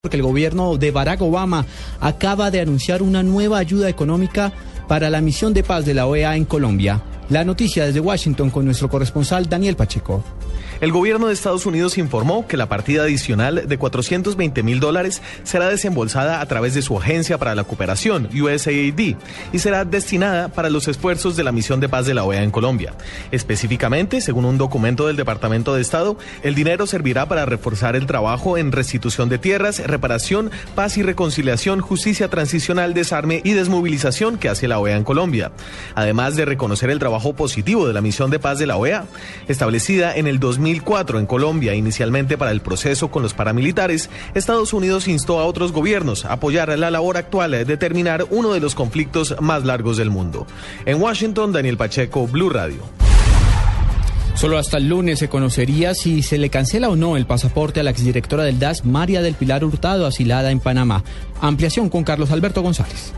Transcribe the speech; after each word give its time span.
Porque 0.00 0.16
el 0.16 0.22
gobierno 0.22 0.76
de 0.76 0.92
Barack 0.92 1.22
Obama 1.22 1.66
acaba 1.98 2.52
de 2.52 2.60
anunciar 2.60 3.02
una 3.02 3.24
nueva 3.24 3.58
ayuda 3.58 3.88
económica 3.88 4.52
para 4.86 5.10
la 5.10 5.20
misión 5.20 5.52
de 5.52 5.64
paz 5.64 5.84
de 5.84 5.92
la 5.92 6.06
OEA 6.06 6.36
en 6.36 6.44
Colombia. 6.44 7.02
La 7.30 7.42
noticia 7.42 7.84
desde 7.84 7.98
Washington 7.98 8.50
con 8.50 8.64
nuestro 8.64 8.88
corresponsal 8.88 9.48
Daniel 9.48 9.74
Pacheco. 9.74 10.22
El 10.80 10.92
gobierno 10.92 11.26
de 11.26 11.32
Estados 11.32 11.66
Unidos 11.66 11.98
informó 11.98 12.46
que 12.46 12.56
la 12.56 12.68
partida 12.68 13.02
adicional 13.02 13.66
de 13.66 13.78
420 13.78 14.62
mil 14.62 14.78
dólares 14.78 15.22
será 15.42 15.68
desembolsada 15.68 16.40
a 16.40 16.46
través 16.46 16.72
de 16.72 16.82
su 16.82 16.96
Agencia 16.96 17.36
para 17.36 17.56
la 17.56 17.64
Cooperación, 17.64 18.28
USAID, 18.32 19.16
y 19.52 19.58
será 19.58 19.84
destinada 19.84 20.50
para 20.50 20.70
los 20.70 20.86
esfuerzos 20.86 21.34
de 21.34 21.42
la 21.42 21.50
misión 21.50 21.80
de 21.80 21.88
paz 21.88 22.06
de 22.06 22.14
la 22.14 22.22
OEA 22.22 22.44
en 22.44 22.52
Colombia. 22.52 22.94
Específicamente, 23.32 24.20
según 24.20 24.44
un 24.44 24.56
documento 24.56 25.08
del 25.08 25.16
Departamento 25.16 25.74
de 25.74 25.80
Estado, 25.80 26.16
el 26.44 26.54
dinero 26.54 26.86
servirá 26.86 27.26
para 27.26 27.44
reforzar 27.44 27.96
el 27.96 28.06
trabajo 28.06 28.56
en 28.56 28.70
restitución 28.70 29.28
de 29.28 29.38
tierras, 29.38 29.84
reparación, 29.84 30.52
paz 30.76 30.96
y 30.96 31.02
reconciliación, 31.02 31.80
justicia 31.80 32.28
transicional, 32.28 32.94
desarme 32.94 33.40
y 33.42 33.54
desmovilización 33.54 34.38
que 34.38 34.48
hace 34.48 34.68
la 34.68 34.78
OEA 34.78 34.96
en 34.96 35.04
Colombia. 35.04 35.50
Además 35.96 36.36
de 36.36 36.44
reconocer 36.44 36.90
el 36.90 37.00
trabajo 37.00 37.32
positivo 37.32 37.88
de 37.88 37.94
la 37.94 38.00
misión 38.00 38.30
de 38.30 38.38
paz 38.38 38.60
de 38.60 38.68
la 38.68 38.76
OEA, 38.76 39.06
establecida 39.48 40.14
en 40.14 40.28
el 40.28 40.38
2000 40.38 40.67
2004 40.68 41.18
en 41.18 41.26
Colombia, 41.26 41.74
inicialmente 41.74 42.36
para 42.36 42.50
el 42.50 42.60
proceso 42.60 43.10
con 43.10 43.22
los 43.22 43.32
paramilitares, 43.32 44.10
Estados 44.34 44.72
Unidos 44.72 45.08
instó 45.08 45.40
a 45.40 45.46
otros 45.46 45.72
gobiernos 45.72 46.24
a 46.24 46.34
apoyar 46.34 46.78
la 46.78 46.90
labor 46.90 47.16
actual 47.16 47.52
de 47.52 47.64
determinar 47.64 48.26
uno 48.30 48.52
de 48.52 48.60
los 48.60 48.74
conflictos 48.74 49.34
más 49.40 49.64
largos 49.64 49.96
del 49.96 50.10
mundo. 50.10 50.46
En 50.84 51.00
Washington, 51.00 51.52
Daniel 51.52 51.78
Pacheco, 51.78 52.26
Blue 52.26 52.50
Radio. 52.50 52.82
Solo 54.34 54.58
hasta 54.58 54.76
el 54.76 54.88
lunes 54.88 55.18
se 55.18 55.28
conocería 55.28 55.94
si 55.94 56.22
se 56.22 56.38
le 56.38 56.50
cancela 56.50 56.90
o 56.90 56.96
no 56.96 57.16
el 57.16 57.26
pasaporte 57.26 57.80
a 57.80 57.82
la 57.82 57.90
exdirectora 57.90 58.44
del 58.44 58.58
DAS, 58.58 58.84
María 58.84 59.22
del 59.22 59.34
Pilar 59.34 59.64
Hurtado, 59.64 60.06
asilada 60.06 60.50
en 60.50 60.60
Panamá. 60.60 61.02
Ampliación 61.40 61.88
con 61.88 62.04
Carlos 62.04 62.30
Alberto 62.30 62.62
González. 62.62 63.12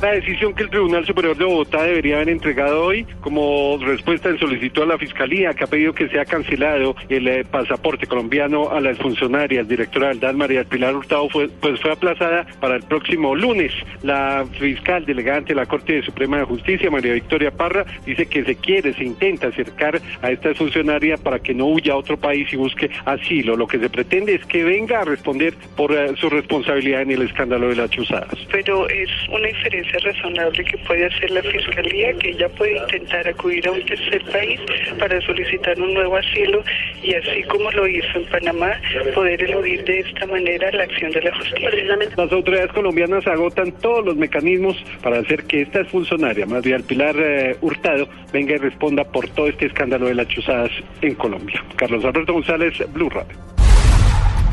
La 0.00 0.12
decisión 0.12 0.54
que 0.54 0.64
el 0.64 0.70
Tribunal 0.70 1.06
Superior 1.06 1.36
de 1.36 1.44
Bogotá 1.44 1.82
debería 1.84 2.16
haber 2.16 2.28
entregado 2.28 2.84
hoy 2.84 3.06
como 3.20 3.78
respuesta 3.80 4.28
en 4.28 4.38
solicitud 4.38 4.82
a 4.82 4.86
la 4.86 4.98
Fiscalía 4.98 5.54
que 5.54 5.64
ha 5.64 5.66
pedido 5.66 5.94
que 5.94 6.08
sea 6.08 6.24
cancelado 6.24 6.94
el 7.08 7.26
eh, 7.26 7.44
pasaporte 7.44 8.06
colombiano 8.06 8.70
a 8.70 8.80
las 8.80 8.98
funcionarias 8.98 9.66
directora 9.66 10.08
del 10.08 10.20
DAN 10.20 10.36
María 10.36 10.64
Pilar 10.64 10.94
Hurtado 10.94 11.28
fue, 11.30 11.48
pues 11.48 11.80
fue 11.80 11.92
aplazada 11.92 12.46
para 12.60 12.76
el 12.76 12.82
próximo 12.82 13.34
lunes. 13.34 13.72
La 14.02 14.44
fiscal 14.58 15.06
delegante 15.06 15.54
de 15.54 15.60
la 15.60 15.66
Corte 15.66 16.02
Suprema 16.02 16.38
de 16.38 16.44
Justicia, 16.44 16.90
María 16.90 17.14
Victoria 17.14 17.50
Parra, 17.50 17.84
dice 18.04 18.26
que 18.26 18.44
se 18.44 18.56
quiere, 18.56 18.92
se 18.94 19.04
intenta 19.04 19.48
acercar 19.48 20.00
a 20.20 20.30
esta 20.30 20.54
funcionaria 20.54 21.16
para 21.16 21.38
que 21.38 21.54
no 21.54 21.66
huya 21.66 21.94
a 21.94 21.96
otro 21.96 22.18
país 22.18 22.52
y 22.52 22.56
busque 22.56 22.90
asilo. 23.04 23.56
Lo 23.56 23.66
que 23.66 23.78
se 23.78 23.88
pretende 23.88 24.34
es 24.34 24.44
que 24.46 24.64
venga 24.64 25.00
a 25.00 25.04
responder 25.04 25.54
por 25.76 25.92
eh, 25.92 26.14
su 26.16 26.28
responsabilidad 26.28 27.02
en 27.02 27.12
el 27.12 27.22
escándalo 27.22 27.68
de 27.68 27.76
las 27.76 27.90
chuzadas. 27.90 28.34
Pero 28.50 28.88
es 28.88 29.08
una 29.30 29.48
diferencia 29.94 30.12
razonable 30.12 30.64
que 30.64 30.78
puede 30.78 31.06
hacer 31.06 31.30
la 31.30 31.42
Fiscalía, 31.42 32.12
que 32.14 32.30
ella 32.30 32.48
puede 32.50 32.76
intentar 32.76 33.28
acudir 33.28 33.66
a 33.68 33.72
un 33.72 33.84
tercer 33.84 34.22
país 34.30 34.60
para 34.98 35.20
solicitar 35.22 35.80
un 35.80 35.94
nuevo 35.94 36.16
asilo 36.16 36.62
y 37.02 37.14
así 37.14 37.42
como 37.44 37.70
lo 37.72 37.86
hizo 37.86 38.18
en 38.18 38.24
Panamá, 38.26 38.72
poder 39.14 39.42
eludir 39.42 39.84
de 39.84 40.00
esta 40.00 40.26
manera 40.26 40.70
la 40.72 40.84
acción 40.84 41.10
de 41.12 41.22
la 41.22 41.36
justicia. 41.36 41.70
Las 42.16 42.32
autoridades 42.32 42.72
colombianas 42.72 43.26
agotan 43.26 43.72
todos 43.80 44.04
los 44.04 44.16
mecanismos 44.16 44.76
para 45.02 45.18
hacer 45.18 45.44
que 45.44 45.62
esta 45.62 45.84
funcionaria, 45.84 46.46
María 46.46 46.78
Pilar 46.78 47.14
eh, 47.18 47.56
Hurtado, 47.60 48.08
venga 48.32 48.54
y 48.54 48.58
responda 48.58 49.04
por 49.04 49.28
todo 49.28 49.48
este 49.48 49.66
escándalo 49.66 50.06
de 50.06 50.14
las 50.14 50.28
chuzadas 50.28 50.70
en 51.02 51.14
Colombia. 51.14 51.62
Carlos 51.76 52.04
Alberto 52.04 52.32
González, 52.32 52.74
Blue 52.92 53.10
Radio. 53.10 53.53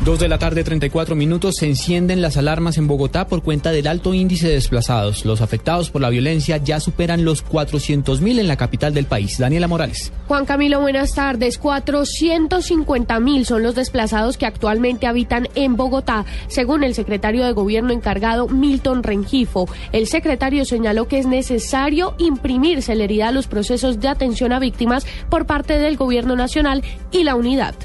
Dos 0.04 0.18
de 0.18 0.26
la 0.26 0.36
tarde, 0.36 0.64
34 0.64 1.14
minutos, 1.14 1.54
se 1.60 1.68
encienden 1.68 2.22
las 2.22 2.36
alarmas 2.36 2.76
en 2.76 2.88
Bogotá 2.88 3.28
por 3.28 3.44
cuenta 3.44 3.70
del 3.70 3.86
alto 3.86 4.14
índice 4.14 4.48
de 4.48 4.54
desplazados. 4.54 5.24
Los 5.24 5.40
afectados 5.40 5.90
por 5.90 6.02
la 6.02 6.10
violencia 6.10 6.56
ya 6.56 6.80
superan 6.80 7.24
los 7.24 7.40
400 7.42 8.20
mil 8.20 8.40
en 8.40 8.48
la 8.48 8.56
capital 8.56 8.92
del 8.94 9.06
país. 9.06 9.38
Daniela 9.38 9.68
Morales. 9.68 10.12
Juan 10.26 10.44
Camilo, 10.44 10.80
buenas 10.80 11.14
tardes. 11.14 11.56
450 11.56 13.20
mil 13.20 13.46
son 13.46 13.62
los 13.62 13.76
desplazados 13.76 14.36
que 14.38 14.46
actualmente 14.46 15.06
habitan 15.06 15.46
en 15.54 15.76
Bogotá, 15.76 16.24
según 16.48 16.82
el 16.82 16.96
secretario 16.96 17.44
de 17.44 17.52
Gobierno 17.52 17.92
encargado 17.92 18.48
Milton 18.48 19.04
Rengifo. 19.04 19.68
El 19.92 20.08
secretario 20.08 20.64
señaló 20.64 21.06
que 21.06 21.20
es 21.20 21.26
necesario 21.26 22.16
imprimir 22.18 22.82
celeridad 22.82 23.28
a 23.28 23.32
los 23.32 23.46
procesos 23.46 24.00
de 24.00 24.08
atención 24.08 24.50
a 24.50 24.58
víctimas 24.58 25.06
por 25.30 25.46
parte 25.46 25.78
del 25.78 25.96
Gobierno 25.96 26.34
Nacional 26.34 26.82
y 27.12 27.22
la 27.22 27.36
unidad. 27.36 27.76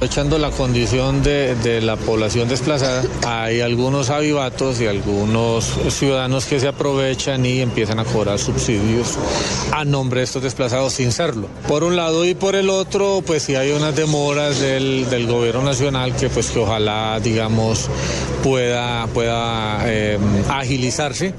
Echando 0.00 0.38
la 0.38 0.50
condición 0.50 1.22
de, 1.22 1.80
la 1.80 1.96
población 1.96 2.48
desplazada, 2.48 3.04
hay 3.26 3.60
algunos 3.60 4.10
avivatos 4.10 4.80
y 4.80 4.86
algunos 4.86 5.64
ciudadanos 5.88 6.46
que 6.46 6.58
se 6.58 6.68
aprovechan 6.68 7.46
y 7.46 7.60
empiezan 7.60 8.00
a 8.00 8.04
cobrar 8.04 8.38
subsidios 8.38 9.16
a 9.72 9.84
nombre 9.84 10.20
de 10.20 10.24
estos 10.24 10.42
desplazados 10.42 10.94
sin 10.94 11.12
serlo. 11.12 11.48
Por 11.68 11.84
un 11.84 11.96
lado 11.96 12.26
y 12.26 12.34
por 12.34 12.56
el 12.56 12.70
otro, 12.70 13.22
pues 13.24 13.44
si 13.44 13.54
hay 13.54 13.70
unas 13.70 13.94
demoras 13.94 14.58
del, 14.60 15.06
gobierno 15.26 15.62
nacional 15.62 16.14
que 16.16 16.28
pues 16.28 16.50
que 16.50 16.58
ojalá, 16.58 17.18
digamos, 17.20 17.88
pueda, 18.42 19.06
pueda 19.08 19.80
eh, 19.84 20.18
agilizarse 20.50 21.32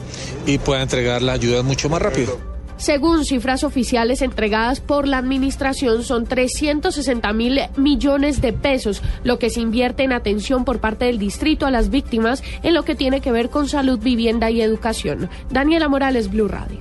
y 0.45 0.57
pueda 0.57 0.81
entregar 0.81 1.21
la 1.21 1.33
ayuda 1.33 1.61
mucho 1.61 1.89
más 1.89 2.01
rápido. 2.01 2.54
Según 2.77 3.23
cifras 3.23 3.63
oficiales 3.63 4.21
entregadas 4.21 4.81
por 4.81 5.07
la 5.07 5.17
administración, 5.17 6.03
son 6.03 6.25
360 6.25 7.31
mil 7.33 7.59
millones 7.77 8.41
de 8.41 8.53
pesos 8.53 9.01
lo 9.23 9.39
que 9.39 9.49
se 9.49 9.61
invierte 9.61 10.03
en 10.03 10.11
atención 10.11 10.65
por 10.65 10.79
parte 10.79 11.05
del 11.05 11.17
distrito 11.17 11.65
a 11.65 11.71
las 11.71 11.89
víctimas 11.89 12.43
en 12.63 12.73
lo 12.73 12.83
que 12.83 12.95
tiene 12.95 13.21
que 13.21 13.31
ver 13.31 13.49
con 13.49 13.69
salud, 13.69 13.99
vivienda 13.99 14.51
y 14.51 14.61
educación. 14.61 15.29
Daniela 15.49 15.87
Morales, 15.87 16.29
Blue 16.29 16.47
Radio. 16.47 16.79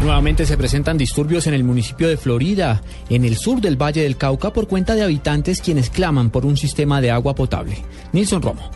Nuevamente 0.00 0.46
se 0.46 0.56
presentan 0.56 0.96
disturbios 0.96 1.46
en 1.46 1.52
el 1.52 1.62
municipio 1.62 2.08
de 2.08 2.16
Florida, 2.16 2.80
en 3.10 3.24
el 3.24 3.36
sur 3.36 3.60
del 3.60 3.76
Valle 3.76 4.02
del 4.02 4.16
Cauca, 4.16 4.50
por 4.50 4.66
cuenta 4.66 4.94
de 4.94 5.02
habitantes 5.02 5.60
quienes 5.60 5.90
claman 5.90 6.30
por 6.30 6.46
un 6.46 6.56
sistema 6.56 7.02
de 7.02 7.10
agua 7.10 7.34
potable. 7.34 7.76
Nilson 8.12 8.40
Romo. 8.40 8.70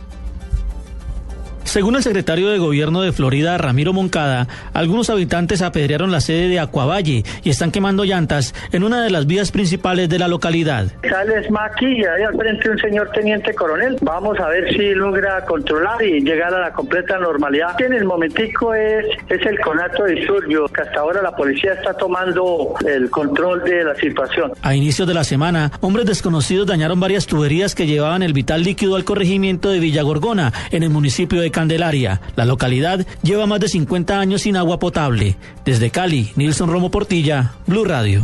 Según 1.74 1.96
el 1.96 2.04
secretario 2.04 2.50
de 2.50 2.58
Gobierno 2.58 3.02
de 3.02 3.10
Florida, 3.10 3.58
Ramiro 3.58 3.92
Moncada, 3.92 4.46
algunos 4.74 5.10
habitantes 5.10 5.60
apedrearon 5.60 6.12
la 6.12 6.20
sede 6.20 6.46
de 6.46 6.60
Acuavalle 6.60 7.24
y 7.42 7.50
están 7.50 7.72
quemando 7.72 8.04
llantas 8.04 8.54
en 8.70 8.84
una 8.84 9.02
de 9.02 9.10
las 9.10 9.26
vías 9.26 9.50
principales 9.50 10.08
de 10.08 10.20
la 10.20 10.28
localidad. 10.28 10.92
Sales 11.02 11.48
aquí 11.60 11.86
y 11.86 12.04
ahí 12.04 12.22
al 12.22 12.36
frente 12.36 12.70
un 12.70 12.78
señor 12.78 13.10
teniente 13.10 13.52
coronel. 13.54 13.96
Vamos 14.02 14.38
a 14.38 14.46
ver 14.50 14.72
si 14.72 14.94
logra 14.94 15.44
controlar 15.46 16.00
y 16.00 16.20
llegar 16.20 16.54
a 16.54 16.60
la 16.60 16.72
completa 16.72 17.18
normalidad. 17.18 17.74
En 17.80 17.92
el 17.92 18.04
momentico 18.04 18.72
es, 18.72 19.06
es 19.28 19.44
el 19.44 19.58
conato 19.58 20.04
de 20.04 20.14
disturbio, 20.14 20.68
que 20.68 20.82
hasta 20.82 21.00
ahora 21.00 21.22
la 21.22 21.34
policía 21.34 21.72
está 21.72 21.92
tomando 21.94 22.74
el 22.86 23.10
control 23.10 23.64
de 23.64 23.82
la 23.82 23.96
situación. 23.96 24.52
A 24.62 24.76
inicios 24.76 25.08
de 25.08 25.14
la 25.14 25.24
semana, 25.24 25.72
hombres 25.80 26.06
desconocidos 26.06 26.68
dañaron 26.68 27.00
varias 27.00 27.26
tuberías 27.26 27.74
que 27.74 27.88
llevaban 27.88 28.22
el 28.22 28.32
vital 28.32 28.62
líquido 28.62 28.94
al 28.94 29.02
corregimiento 29.02 29.70
de 29.70 29.80
Villa 29.80 30.02
Gorgona, 30.02 30.52
en 30.70 30.84
el 30.84 30.90
municipio 30.90 31.40
de 31.40 31.50
Candelaria. 31.64 32.20
La 32.36 32.44
localidad 32.44 33.06
lleva 33.22 33.46
más 33.46 33.58
de 33.58 33.68
50 33.68 34.20
años 34.20 34.42
sin 34.42 34.54
agua 34.54 34.78
potable. 34.78 35.36
Desde 35.64 35.88
Cali, 35.88 36.30
Nilson 36.36 36.70
Romo 36.70 36.90
Portilla, 36.90 37.54
Blue 37.66 37.86
Radio. 37.86 38.22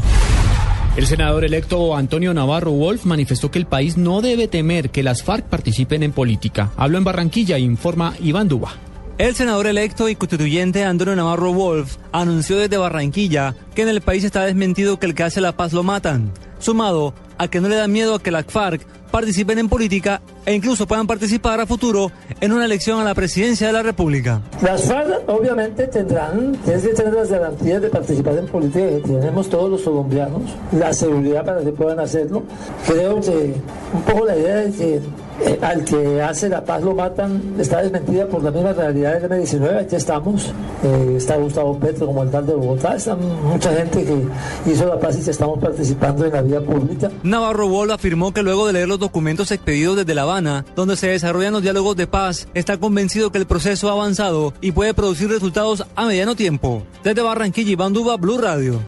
El 0.94 1.06
senador 1.06 1.46
electo 1.46 1.96
Antonio 1.96 2.34
Navarro 2.34 2.72
Wolf 2.72 3.06
manifestó 3.06 3.50
que 3.50 3.58
el 3.58 3.64
país 3.64 3.96
no 3.96 4.20
debe 4.20 4.46
temer 4.46 4.90
que 4.90 5.02
las 5.02 5.22
FARC 5.22 5.46
participen 5.46 6.02
en 6.02 6.12
política. 6.12 6.70
Habló 6.76 6.98
en 6.98 7.04
Barranquilla 7.04 7.56
e 7.56 7.60
informa 7.60 8.12
Iván 8.22 8.48
Duba. 8.48 8.74
El 9.16 9.34
senador 9.34 9.66
electo 9.66 10.10
y 10.10 10.16
constituyente 10.16 10.84
Antonio 10.84 11.16
Navarro 11.16 11.54
Wolf 11.54 11.96
anunció 12.12 12.58
desde 12.58 12.76
Barranquilla 12.76 13.54
que 13.74 13.82
en 13.82 13.88
el 13.88 14.02
país 14.02 14.22
está 14.24 14.44
desmentido 14.44 14.98
que 14.98 15.06
el 15.06 15.14
que 15.14 15.22
hace 15.22 15.40
la 15.40 15.52
paz 15.56 15.72
lo 15.72 15.82
matan, 15.82 16.30
sumado 16.58 17.14
a 17.40 17.48
que 17.48 17.58
no 17.58 17.70
le 17.70 17.76
da 17.76 17.88
miedo 17.88 18.14
a 18.14 18.22
que 18.22 18.30
las 18.30 18.44
FARC 18.44 18.86
participen 19.10 19.58
en 19.58 19.68
política 19.70 20.20
e 20.44 20.52
incluso 20.52 20.86
puedan 20.86 21.06
participar 21.06 21.58
a 21.58 21.66
futuro 21.66 22.12
en 22.38 22.52
una 22.52 22.66
elección 22.66 23.00
a 23.00 23.04
la 23.04 23.14
presidencia 23.14 23.66
de 23.66 23.72
la 23.72 23.82
República. 23.82 24.42
Las 24.60 24.84
FARC 24.84 25.26
obviamente 25.26 25.86
tendrán, 25.86 26.52
tienen 26.66 26.82
que 26.82 26.88
tener 26.88 27.14
las 27.14 27.30
garantías 27.30 27.80
de 27.80 27.88
participar 27.88 28.36
en 28.36 28.46
política 28.46 28.86
que 28.86 29.00
tenemos 29.00 29.48
todos 29.48 29.70
los 29.70 29.80
colombianos, 29.80 30.42
la 30.72 30.92
seguridad 30.92 31.42
para 31.42 31.62
que 31.62 31.72
puedan 31.72 31.98
hacerlo. 31.98 32.42
Creo 32.86 33.18
que 33.22 33.54
un 33.94 34.02
poco 34.02 34.26
la 34.26 34.36
idea 34.36 34.56
de 34.56 34.72
que 34.72 35.00
eh, 35.46 35.58
al 35.62 35.84
que 35.84 36.20
hace 36.20 36.48
la 36.48 36.64
paz 36.64 36.82
lo 36.82 36.94
matan, 36.94 37.54
está 37.58 37.82
desmentida 37.82 38.26
por 38.26 38.42
la 38.42 38.50
misma 38.50 38.72
realidad 38.72 39.20
del 39.20 39.30
M19, 39.30 39.82
aquí 39.82 39.96
estamos, 39.96 40.52
eh, 40.82 41.14
está 41.16 41.36
Gustavo 41.36 41.78
Petro 41.78 42.06
como 42.06 42.22
alcalde 42.22 42.52
de 42.52 42.58
Bogotá, 42.58 42.96
está 42.96 43.16
mucha 43.16 43.72
gente 43.74 44.04
que 44.04 44.70
hizo 44.70 44.86
la 44.86 44.98
paz 44.98 45.18
y 45.18 45.24
que 45.24 45.30
estamos 45.30 45.58
participando 45.58 46.26
en 46.26 46.32
la 46.32 46.42
vida 46.42 46.60
pública. 46.60 47.10
Navarro 47.22 47.68
Wolf 47.68 47.92
afirmó 47.92 48.32
que 48.32 48.42
luego 48.42 48.66
de 48.66 48.74
leer 48.74 48.88
los 48.88 48.98
documentos 48.98 49.50
expedidos 49.50 49.96
desde 49.96 50.14
La 50.14 50.22
Habana, 50.22 50.64
donde 50.76 50.96
se 50.96 51.08
desarrollan 51.08 51.52
los 51.52 51.62
diálogos 51.62 51.96
de 51.96 52.06
paz, 52.06 52.48
está 52.54 52.78
convencido 52.78 53.32
que 53.32 53.38
el 53.38 53.46
proceso 53.46 53.88
ha 53.88 53.92
avanzado 53.92 54.52
y 54.60 54.72
puede 54.72 54.94
producir 54.94 55.28
resultados 55.28 55.84
a 55.94 56.06
mediano 56.06 56.34
tiempo. 56.34 56.82
Desde 57.02 57.22
Barranquilla, 57.22 57.70
Iván 57.70 57.92
Duba, 57.92 58.16
Blue 58.16 58.38
Radio. 58.38 58.80